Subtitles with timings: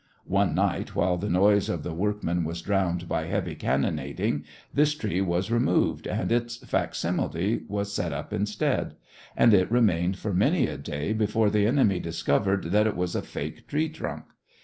[0.25, 5.21] One night while the noise of the workmen was drowned by heavy cannonading, this tree
[5.21, 8.95] was removed and its facsimile was set up instead,
[9.37, 13.21] and it remained for many a day before the enemy discovered that it was a
[13.21, 14.23] fake tree trunk.